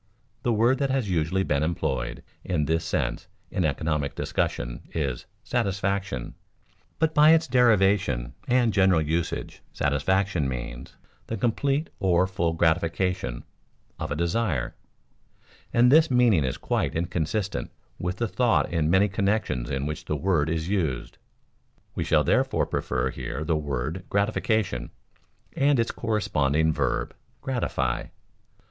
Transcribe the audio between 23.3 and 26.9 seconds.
the word gratification, and its corresponding